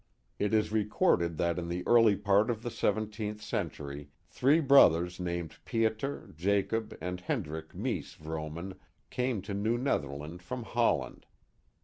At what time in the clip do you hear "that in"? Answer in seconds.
1.37-1.67